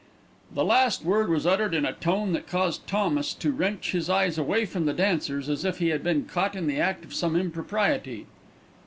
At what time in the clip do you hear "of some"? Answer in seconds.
7.05-7.35